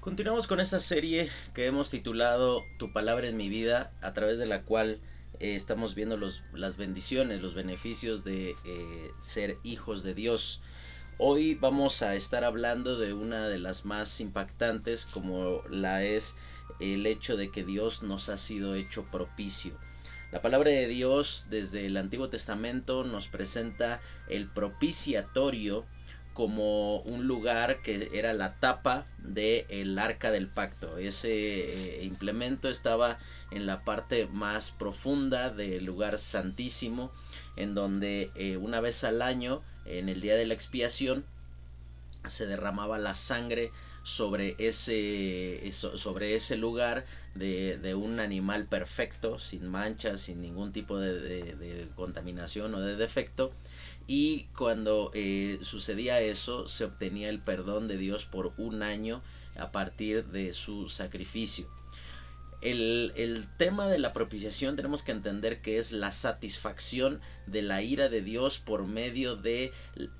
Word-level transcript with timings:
Continuamos 0.00 0.46
con 0.46 0.60
esta 0.60 0.80
serie 0.80 1.28
que 1.52 1.66
hemos 1.66 1.90
titulado 1.90 2.64
Tu 2.78 2.90
palabra 2.90 3.28
en 3.28 3.36
mi 3.36 3.50
vida, 3.50 3.92
a 4.00 4.14
través 4.14 4.38
de 4.38 4.46
la 4.46 4.62
cual 4.62 4.98
eh, 5.40 5.54
estamos 5.54 5.94
viendo 5.94 6.16
los, 6.16 6.42
las 6.54 6.78
bendiciones, 6.78 7.42
los 7.42 7.52
beneficios 7.52 8.24
de 8.24 8.56
eh, 8.64 9.10
ser 9.20 9.58
hijos 9.62 10.02
de 10.02 10.14
Dios. 10.14 10.62
Hoy 11.18 11.54
vamos 11.54 12.00
a 12.00 12.14
estar 12.14 12.44
hablando 12.44 12.98
de 12.98 13.12
una 13.12 13.46
de 13.46 13.58
las 13.58 13.84
más 13.84 14.22
impactantes 14.22 15.04
como 15.04 15.62
la 15.68 16.02
es 16.02 16.38
el 16.80 17.06
hecho 17.06 17.36
de 17.36 17.50
que 17.50 17.62
Dios 17.62 18.02
nos 18.02 18.30
ha 18.30 18.38
sido 18.38 18.76
hecho 18.76 19.04
propicio. 19.10 19.78
La 20.32 20.40
palabra 20.40 20.70
de 20.70 20.86
Dios 20.86 21.48
desde 21.50 21.84
el 21.84 21.98
Antiguo 21.98 22.30
Testamento 22.30 23.04
nos 23.04 23.28
presenta 23.28 24.00
el 24.28 24.48
propiciatorio 24.48 25.84
como 26.34 26.98
un 27.00 27.26
lugar 27.26 27.82
que 27.82 28.10
era 28.12 28.32
la 28.32 28.54
tapa 28.60 29.06
del 29.18 29.66
el 29.68 29.98
arca 29.98 30.30
del 30.30 30.48
pacto. 30.48 30.98
Ese 30.98 31.30
eh, 31.30 32.04
implemento 32.04 32.68
estaba 32.68 33.18
en 33.50 33.66
la 33.66 33.84
parte 33.84 34.26
más 34.26 34.70
profunda 34.70 35.50
del 35.50 35.84
lugar 35.84 36.18
santísimo, 36.18 37.12
en 37.56 37.74
donde 37.74 38.30
eh, 38.36 38.56
una 38.56 38.80
vez 38.80 39.04
al 39.04 39.22
año, 39.22 39.62
en 39.84 40.08
el 40.08 40.20
día 40.20 40.36
de 40.36 40.46
la 40.46 40.54
expiación, 40.54 41.24
se 42.26 42.46
derramaba 42.46 42.98
la 42.98 43.14
sangre 43.14 43.72
sobre 44.02 44.54
ese, 44.58 45.70
sobre 45.72 46.34
ese 46.34 46.56
lugar 46.56 47.04
de, 47.34 47.76
de, 47.76 47.94
un 47.94 48.18
animal 48.18 48.66
perfecto, 48.66 49.38
sin 49.38 49.68
manchas, 49.68 50.22
sin 50.22 50.40
ningún 50.40 50.72
tipo 50.72 50.98
de, 50.98 51.12
de 51.20 51.88
contaminación 51.96 52.74
o 52.74 52.80
de 52.80 52.96
defecto 52.96 53.52
y 54.06 54.46
cuando 54.56 55.10
eh, 55.14 55.58
sucedía 55.62 56.20
eso 56.20 56.66
se 56.66 56.84
obtenía 56.84 57.28
el 57.28 57.40
perdón 57.40 57.88
de 57.88 57.96
Dios 57.96 58.24
por 58.24 58.52
un 58.56 58.82
año 58.82 59.22
a 59.58 59.70
partir 59.72 60.24
de 60.26 60.52
su 60.52 60.88
sacrificio. 60.88 61.68
El, 62.60 63.12
el, 63.16 63.48
tema 63.56 63.88
de 63.88 63.98
la 63.98 64.12
propiciación 64.12 64.76
tenemos 64.76 65.02
que 65.02 65.12
entender 65.12 65.62
que 65.62 65.78
es 65.78 65.92
la 65.92 66.12
satisfacción 66.12 67.20
de 67.46 67.62
la 67.62 67.82
ira 67.82 68.08
de 68.08 68.20
Dios 68.20 68.58
por 68.58 68.86
medio 68.86 69.36
de 69.36 69.72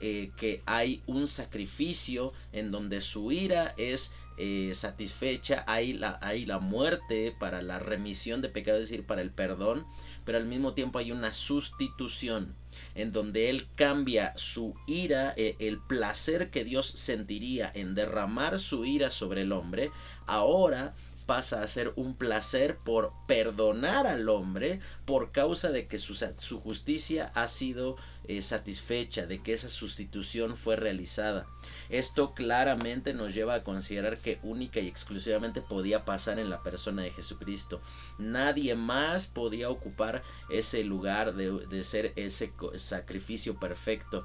eh, 0.00 0.30
que 0.36 0.62
hay 0.66 1.02
un 1.06 1.28
sacrificio 1.28 2.32
en 2.52 2.70
donde 2.70 3.00
su 3.00 3.32
ira 3.32 3.74
es 3.78 4.12
eh, 4.38 4.72
satisfecha, 4.74 5.64
hay 5.66 5.94
la, 5.94 6.18
hay 6.20 6.44
la 6.44 6.58
muerte 6.58 7.34
para 7.38 7.62
la 7.62 7.78
remisión 7.78 8.42
de 8.42 8.50
pecados, 8.50 8.82
es 8.82 8.90
decir, 8.90 9.06
para 9.06 9.22
el 9.22 9.30
perdón, 9.30 9.86
pero 10.26 10.36
al 10.36 10.44
mismo 10.44 10.74
tiempo 10.74 10.98
hay 10.98 11.10
una 11.10 11.32
sustitución 11.32 12.54
en 12.94 13.12
donde 13.12 13.48
Él 13.48 13.66
cambia 13.76 14.34
su 14.36 14.74
ira, 14.86 15.32
eh, 15.38 15.56
el 15.58 15.80
placer 15.80 16.50
que 16.50 16.64
Dios 16.64 16.86
sentiría 16.86 17.72
en 17.74 17.94
derramar 17.94 18.58
su 18.58 18.84
ira 18.84 19.10
sobre 19.10 19.40
el 19.40 19.52
hombre, 19.52 19.90
ahora 20.26 20.94
pasa 21.26 21.62
a 21.62 21.68
ser 21.68 21.92
un 21.96 22.16
placer 22.16 22.78
por 22.78 23.12
perdonar 23.26 24.06
al 24.06 24.28
hombre 24.28 24.80
por 25.04 25.32
causa 25.32 25.70
de 25.70 25.86
que 25.86 25.98
su, 25.98 26.14
su 26.14 26.60
justicia 26.60 27.32
ha 27.34 27.48
sido 27.48 27.96
eh, 28.28 28.42
satisfecha, 28.42 29.26
de 29.26 29.42
que 29.42 29.52
esa 29.52 29.68
sustitución 29.68 30.56
fue 30.56 30.76
realizada. 30.76 31.46
Esto 31.88 32.34
claramente 32.34 33.14
nos 33.14 33.34
lleva 33.34 33.54
a 33.54 33.62
considerar 33.64 34.18
que 34.18 34.38
única 34.42 34.80
y 34.80 34.88
exclusivamente 34.88 35.62
podía 35.62 36.04
pasar 36.04 36.38
en 36.38 36.50
la 36.50 36.62
persona 36.62 37.02
de 37.02 37.10
Jesucristo. 37.10 37.80
Nadie 38.18 38.74
más 38.74 39.26
podía 39.26 39.70
ocupar 39.70 40.22
ese 40.50 40.84
lugar 40.84 41.34
de, 41.34 41.52
de 41.66 41.82
ser 41.82 42.12
ese 42.16 42.52
sacrificio 42.74 43.60
perfecto. 43.60 44.24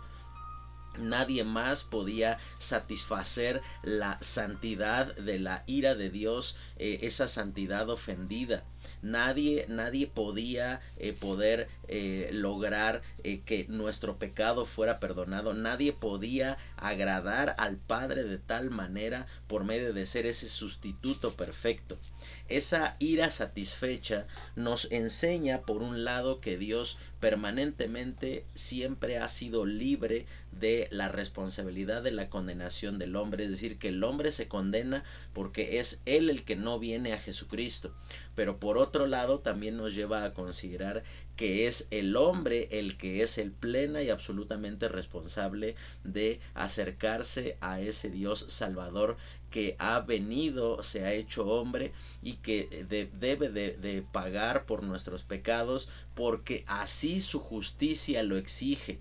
Nadie 0.98 1.44
más 1.44 1.84
podía 1.84 2.38
satisfacer 2.58 3.62
la 3.82 4.18
santidad 4.22 5.16
de 5.16 5.40
la 5.40 5.64
ira 5.66 5.96
de 5.96 6.10
Dios, 6.10 6.58
eh, 6.78 7.00
esa 7.04 7.28
santidad 7.28 7.90
ofendida. 7.90 8.64
Nadie, 9.02 9.66
nadie 9.68 10.08
podía 10.08 10.82
eh, 10.98 11.14
poder 11.14 11.68
eh, 11.88 12.30
lograr 12.32 13.02
que 13.46 13.66
nuestro 13.70 14.18
pecado 14.18 14.66
fuera 14.66 15.00
perdonado. 15.00 15.54
Nadie 15.54 15.94
podía 15.94 16.58
agradar 16.78 17.56
al 17.60 17.78
Padre 17.78 18.24
de 18.24 18.38
tal 18.38 18.72
manera 18.72 19.28
por 19.48 19.64
medio 19.64 19.94
de 19.94 20.06
ser 20.06 20.26
ese 20.26 20.50
sustituto 20.50 21.34
perfecto. 21.34 22.00
Esa 22.48 22.98
ira 23.00 23.32
satisfecha 23.32 24.28
nos 24.56 24.92
enseña 24.92 25.62
por 25.62 25.82
un 25.82 26.04
lado 26.04 26.42
que 26.42 26.58
Dios 26.58 26.98
permanentemente 27.22 28.46
siempre 28.56 29.20
ha 29.20 29.30
sido 29.30 29.66
libre 29.66 30.26
de 30.52 30.90
la 30.92 31.08
responsabilidad 31.08 32.02
de 32.04 32.12
la 32.12 32.30
condenación 32.30 33.00
del 33.00 33.16
hombre, 33.16 33.46
es 33.46 33.52
decir, 33.52 33.78
que 33.78 33.88
el 33.88 34.04
hombre 34.04 34.34
se 34.34 34.50
condena 34.50 35.04
porque 35.34 35.80
es 35.80 36.02
él 36.06 36.30
el 36.30 36.44
que 36.44 36.58
no 36.58 36.78
viene 36.78 37.14
a 37.14 37.20
Jesucristo. 37.20 37.96
Pero 38.36 38.60
por 38.60 38.71
otro 38.78 39.08
lado 39.08 39.40
también 39.40 39.78
nos 39.78 39.96
lleva 39.96 40.24
a 40.24 40.34
considerar 40.34 41.04
que 41.36 41.68
es 41.68 41.88
el 41.92 42.16
hombre 42.16 42.68
el 42.72 42.98
que 42.98 43.24
es 43.24 43.38
el 43.38 43.52
plena 43.52 44.02
y 44.02 44.10
absolutamente 44.10 44.88
responsable 44.90 45.76
de 46.04 46.40
acercarse 46.54 47.58
a 47.62 47.80
ese 47.80 48.10
Dios 48.10 48.46
salvador 48.48 49.18
que 49.50 49.76
ha 49.80 50.00
venido, 50.02 50.82
se 50.84 51.06
ha 51.06 51.14
hecho 51.14 51.46
hombre 51.46 51.92
y 52.22 52.34
que 52.34 52.86
debe 53.20 53.50
de, 53.50 53.74
de 53.74 54.02
pagar 54.02 54.66
por 54.66 54.84
nuestros 54.84 55.24
pecados 55.24 55.90
porque 56.16 56.64
así 56.68 57.20
su 57.20 57.40
justicia 57.40 58.24
lo 58.24 58.38
exige 58.38 59.00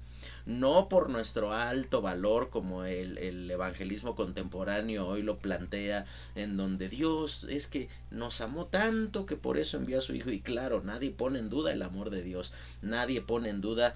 no 0.50 0.88
por 0.88 1.10
nuestro 1.10 1.52
alto 1.52 2.02
valor 2.02 2.50
como 2.50 2.84
el, 2.84 3.18
el, 3.18 3.48
evangelismo 3.50 4.16
contemporáneo 4.16 5.06
hoy 5.06 5.22
lo 5.22 5.38
plantea, 5.38 6.06
en 6.34 6.56
donde 6.56 6.88
Dios 6.88 7.46
es 7.48 7.68
que 7.68 7.88
nos 8.10 8.40
amó 8.40 8.66
tanto 8.66 9.26
que 9.26 9.36
por 9.36 9.58
eso 9.58 9.76
envió 9.76 9.98
a 9.98 10.02
su 10.02 10.14
Hijo 10.14 10.30
y 10.30 10.40
claro, 10.40 10.82
nadie 10.82 11.10
pone 11.10 11.38
en 11.38 11.50
duda 11.50 11.72
el 11.72 11.82
amor 11.82 12.10
de 12.10 12.22
Dios, 12.22 12.52
nadie 12.82 13.22
pone 13.22 13.48
en 13.48 13.60
duda 13.60 13.94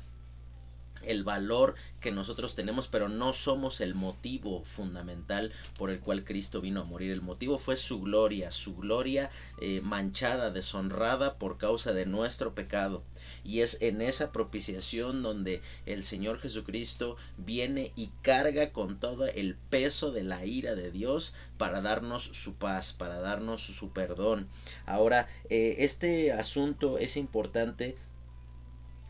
el 1.06 1.24
valor 1.24 1.74
que 2.00 2.12
nosotros 2.12 2.54
tenemos, 2.54 2.86
pero 2.86 3.08
no 3.08 3.32
somos 3.32 3.80
el 3.80 3.94
motivo 3.94 4.62
fundamental 4.64 5.52
por 5.78 5.90
el 5.90 6.00
cual 6.00 6.24
Cristo 6.24 6.60
vino 6.60 6.82
a 6.82 6.84
morir. 6.84 7.10
El 7.10 7.22
motivo 7.22 7.58
fue 7.58 7.76
su 7.76 8.00
gloria, 8.02 8.52
su 8.52 8.76
gloria 8.76 9.30
eh, 9.60 9.80
manchada, 9.82 10.50
deshonrada 10.50 11.38
por 11.38 11.56
causa 11.58 11.92
de 11.92 12.06
nuestro 12.06 12.54
pecado. 12.54 13.02
Y 13.42 13.60
es 13.60 13.80
en 13.80 14.02
esa 14.02 14.32
propiciación 14.32 15.22
donde 15.22 15.62
el 15.86 16.04
Señor 16.04 16.40
Jesucristo 16.40 17.16
viene 17.38 17.92
y 17.96 18.10
carga 18.22 18.72
con 18.72 19.00
todo 19.00 19.26
el 19.26 19.56
peso 19.56 20.12
de 20.12 20.24
la 20.24 20.44
ira 20.44 20.74
de 20.74 20.90
Dios 20.90 21.34
para 21.56 21.80
darnos 21.80 22.22
su 22.22 22.54
paz, 22.54 22.92
para 22.92 23.20
darnos 23.20 23.62
su 23.62 23.92
perdón. 23.92 24.48
Ahora, 24.86 25.28
eh, 25.48 25.76
este 25.78 26.32
asunto 26.32 26.98
es 26.98 27.16
importante 27.16 27.96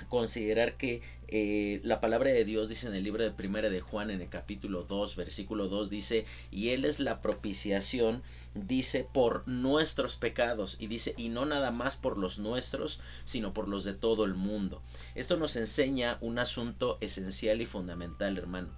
considerar 0.09 0.77
que 0.77 1.03
eh, 1.29 1.81
la 1.83 2.01
palabra 2.01 2.31
de 2.31 2.45
Dios 2.45 2.69
dice 2.69 2.87
en 2.87 2.95
el 2.95 3.03
libro 3.03 3.25
de 3.25 3.31
Primera 3.31 3.71
de 3.71 3.81
Juan 3.81 4.11
en 4.11 4.21
el 4.21 4.29
capítulo 4.29 4.83
2 4.85 5.17
versículo 5.17 5.69
2 5.69 5.91
dice 5.91 6.25
y 6.51 6.71
él 6.71 6.85
es 6.85 7.01
la 7.01 7.21
propiciación 7.21 8.23
dice 8.55 9.09
por 9.13 9.47
nuestros 9.49 10.17
pecados 10.17 10.77
y 10.79 10.87
dice 10.89 11.15
y 11.17 11.31
no 11.31 11.47
nada 11.47 11.71
más 11.71 11.97
por 11.97 12.19
los 12.19 12.39
nuestros 12.39 13.01
sino 13.25 13.55
por 13.55 13.69
los 13.69 13.85
de 13.85 13.95
todo 13.95 14.25
el 14.25 14.35
mundo 14.35 14.83
esto 15.15 15.37
nos 15.37 15.57
enseña 15.57 16.19
un 16.21 16.39
asunto 16.39 16.99
esencial 17.01 17.61
y 17.61 17.67
fundamental 17.67 18.37
hermano. 18.37 18.69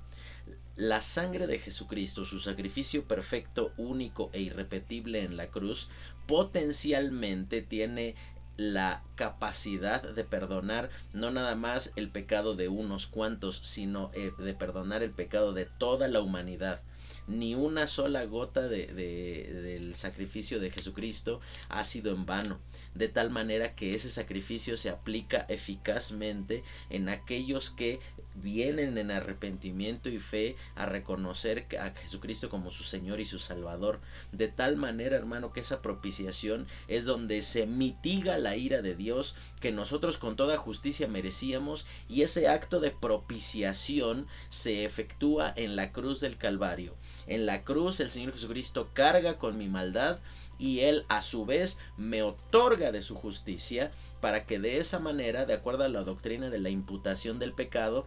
La 0.77 1.01
sangre 1.01 1.47
de 1.47 1.59
Jesucristo, 1.59 2.27
su 2.27 2.39
sacrificio 2.39 3.09
perfecto, 3.09 3.73
único 3.79 4.29
e 4.35 4.43
irrepetible 4.43 5.23
en 5.23 5.39
la 5.39 5.49
cruz, 5.49 5.89
potencialmente 6.27 7.63
tiene 7.63 8.15
la 8.57 9.03
capacidad 9.17 10.03
de 10.03 10.25
perdonar 10.25 10.91
no 11.13 11.31
nada 11.31 11.55
más 11.55 11.93
el 11.97 12.11
pecado 12.11 12.55
de 12.55 12.69
unos 12.69 13.07
cuantos, 13.07 13.59
sino 13.63 14.11
eh, 14.15 14.33
de 14.39 14.55
perdonar 14.55 15.03
el 15.03 15.11
pecado 15.11 15.53
de 15.53 15.67
toda 15.67 16.09
la 16.09 16.21
humanidad. 16.21 16.81
Ni 17.29 17.57
una 17.57 17.89
sola 17.89 18.25
gota 18.25 18.69
de, 18.69 18.87
del 18.87 19.97
sacrificio 19.97 20.61
de 20.61 20.71
Jesucristo 20.71 21.41
ha 21.69 21.83
sido 21.83 22.15
en 22.15 22.25
vano, 22.25 22.61
de 22.95 23.09
tal 23.09 23.31
manera 23.31 23.75
que 23.75 23.97
ese 23.97 24.09
sacrificio 24.09 24.77
se 24.77 24.91
aplica 24.91 25.45
eficazmente 25.49 26.63
en 26.89 27.09
aquellos 27.09 27.71
que 27.71 27.99
vienen 28.37 28.99
en 28.99 29.11
arrepentimiento 29.11 30.09
y 30.09 30.19
fe 30.19 30.57
a 30.75 30.87
reconocer 30.87 31.67
a 31.81 31.91
Jesucristo 31.91 32.49
como 32.51 32.71
su 32.71 32.85
Señor 32.85 33.21
y 33.21 33.25
su 33.25 33.39
Salvador. 33.39 34.01
De 34.33 34.49
tal 34.49 34.77
manera, 34.77 35.17
hermano, 35.17 35.53
que 35.53 35.61
esa 35.61 35.83
propiciación 35.83 36.67
es 36.89 37.05
donde 37.05 37.43
se 37.43 37.67
mitiga 37.67 38.39
la 38.47 38.55
ira 38.55 38.81
de 38.81 38.95
Dios 38.95 39.35
que 39.61 39.73
nosotros 39.73 40.19
con 40.19 40.37
toda 40.37 40.57
justicia 40.57 41.09
merecíamos 41.09 41.85
y 42.09 42.23
ese 42.23 42.47
acto 42.47 42.79
de 42.79 42.93
propiciación 42.93 44.29
se 44.51 44.85
efectúa 44.85 45.53
en 45.57 45.75
la 45.75 45.91
cruz 45.91 46.21
del 46.21 46.39
Calvario. 46.39 46.95
En 47.27 47.45
la 47.45 47.65
cruz 47.65 47.99
el 47.99 48.09
Señor 48.09 48.35
Jesucristo 48.35 48.91
carga 48.95 49.37
con 49.37 49.59
mi 49.59 49.67
maldad 49.69 50.21
y 50.59 50.81
Él 50.81 51.05
a 51.09 51.23
su 51.23 51.45
vez 51.45 51.81
me 51.97 52.23
otorga 52.23 52.93
de 52.93 53.03
su 53.03 53.17
justicia 53.17 53.91
para 54.21 54.47
que 54.47 54.61
de 54.61 54.79
esa 54.79 55.01
manera, 55.01 55.45
de 55.45 55.55
acuerdo 55.55 55.83
a 55.83 55.89
la 55.89 56.05
doctrina 56.05 56.49
de 56.49 56.61
la 56.61 56.71
imputación 56.71 57.41
del 57.41 57.53
pecado, 57.53 58.07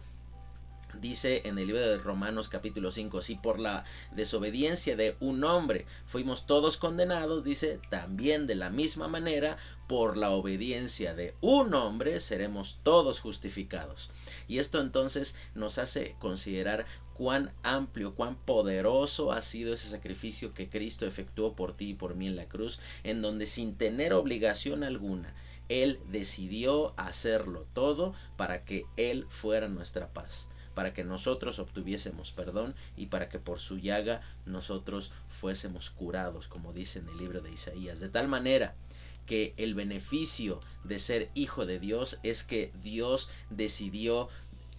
Dice 0.98 1.42
en 1.44 1.58
el 1.58 1.68
libro 1.68 1.86
de 1.86 1.98
Romanos 1.98 2.48
capítulo 2.48 2.90
5, 2.90 3.22
si 3.22 3.36
por 3.36 3.60
la 3.60 3.84
desobediencia 4.12 4.96
de 4.96 5.16
un 5.20 5.44
hombre 5.44 5.86
fuimos 6.04 6.46
todos 6.46 6.76
condenados, 6.76 7.44
dice, 7.44 7.78
también 7.90 8.46
de 8.46 8.56
la 8.56 8.70
misma 8.70 9.06
manera, 9.06 9.56
por 9.86 10.16
la 10.16 10.30
obediencia 10.30 11.14
de 11.14 11.34
un 11.40 11.74
hombre 11.74 12.20
seremos 12.20 12.80
todos 12.82 13.20
justificados. 13.20 14.10
Y 14.48 14.58
esto 14.58 14.80
entonces 14.80 15.36
nos 15.54 15.78
hace 15.78 16.16
considerar 16.18 16.86
cuán 17.14 17.52
amplio, 17.62 18.14
cuán 18.14 18.36
poderoso 18.36 19.32
ha 19.32 19.42
sido 19.42 19.72
ese 19.72 19.88
sacrificio 19.88 20.54
que 20.54 20.68
Cristo 20.68 21.06
efectuó 21.06 21.54
por 21.54 21.76
ti 21.76 21.90
y 21.90 21.94
por 21.94 22.16
mí 22.16 22.26
en 22.26 22.36
la 22.36 22.48
cruz, 22.48 22.80
en 23.04 23.22
donde 23.22 23.46
sin 23.46 23.76
tener 23.76 24.12
obligación 24.12 24.82
alguna, 24.82 25.34
Él 25.68 26.00
decidió 26.08 26.94
hacerlo 26.98 27.66
todo 27.74 28.12
para 28.36 28.64
que 28.64 28.86
Él 28.96 29.26
fuera 29.28 29.68
nuestra 29.68 30.12
paz 30.12 30.50
para 30.80 30.94
que 30.94 31.04
nosotros 31.04 31.58
obtuviésemos 31.58 32.32
perdón 32.32 32.74
y 32.96 33.08
para 33.08 33.28
que 33.28 33.38
por 33.38 33.58
su 33.58 33.76
llaga 33.76 34.22
nosotros 34.46 35.12
fuésemos 35.28 35.90
curados, 35.90 36.48
como 36.48 36.72
dice 36.72 37.00
en 37.00 37.08
el 37.10 37.18
libro 37.18 37.42
de 37.42 37.52
Isaías. 37.52 38.00
De 38.00 38.08
tal 38.08 38.28
manera 38.28 38.74
que 39.26 39.52
el 39.58 39.74
beneficio 39.74 40.58
de 40.82 40.98
ser 40.98 41.30
hijo 41.34 41.66
de 41.66 41.78
Dios 41.78 42.18
es 42.22 42.44
que 42.44 42.72
Dios 42.82 43.28
decidió, 43.50 44.30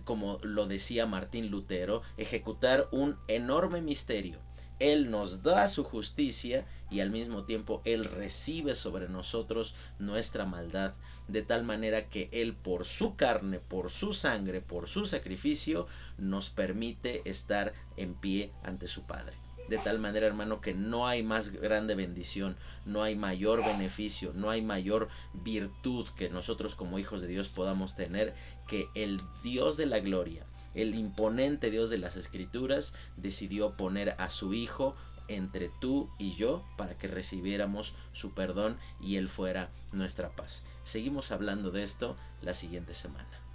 como 0.04 0.40
lo 0.42 0.66
decía 0.66 1.06
Martín 1.06 1.52
Lutero, 1.52 2.02
ejecutar 2.18 2.90
un 2.92 3.16
enorme 3.28 3.80
misterio. 3.82 4.40
Él 4.82 5.12
nos 5.12 5.44
da 5.44 5.68
su 5.68 5.84
justicia 5.84 6.66
y 6.90 7.02
al 7.02 7.12
mismo 7.12 7.44
tiempo 7.44 7.82
Él 7.86 8.04
recibe 8.04 8.74
sobre 8.74 9.08
nosotros 9.08 9.76
nuestra 10.00 10.46
maldad 10.46 10.94
de 11.28 11.44
tal 11.44 11.64
manera 11.64 12.10
que 12.10 12.30
Él 12.32 12.56
por 12.56 12.86
su 12.86 13.16
carne, 13.16 13.60
por 13.60 13.92
su 13.92 14.12
sangre, 14.12 14.60
por 14.60 14.90
su 14.90 15.06
sacrificio, 15.06 15.88
nos 16.18 16.50
permite 16.50 17.22
estar 17.26 17.74
en 17.96 18.16
pie 18.16 18.52
ante 18.64 18.88
su 18.88 19.04
Padre. 19.04 19.38
De 19.70 19.78
tal 19.78 20.00
manera, 20.00 20.28
hermano, 20.28 20.60
que 20.60 20.74
no 20.74 21.08
hay 21.08 21.24
más 21.24 21.52
grande 21.52 21.96
bendición, 21.96 22.58
no 22.86 23.04
hay 23.04 23.16
mayor 23.16 23.64
beneficio, 23.64 24.34
no 24.36 24.50
hay 24.50 24.62
mayor 24.62 25.08
virtud 25.34 26.10
que 26.10 26.30
nosotros 26.30 26.76
como 26.76 27.00
hijos 27.00 27.22
de 27.22 27.28
Dios 27.28 27.48
podamos 27.48 27.96
tener 27.96 28.34
que 28.68 28.90
el 28.96 29.22
Dios 29.44 29.78
de 29.78 29.86
la 29.86 30.00
gloria, 30.00 30.46
el 30.76 30.96
imponente 30.96 31.70
Dios 31.70 31.90
de 31.90 31.98
las 31.98 32.16
Escrituras, 32.16 32.94
decidió 33.18 33.76
poner 33.78 34.16
a 34.18 34.30
su 34.30 34.54
Hijo 34.54 34.96
entre 35.28 35.70
tú 35.80 36.10
y 36.18 36.34
yo 36.34 36.66
para 36.78 36.98
que 36.98 37.08
recibiéramos 37.08 37.94
su 38.12 38.34
perdón 38.34 38.78
y 39.02 39.16
Él 39.16 39.28
fuera 39.28 39.72
nuestra 39.92 40.36
paz. 40.36 40.66
Seguimos 40.84 41.32
hablando 41.32 41.72
de 41.72 41.84
esto 41.84 42.18
la 42.42 42.54
siguiente 42.54 42.94
semana. 42.94 43.41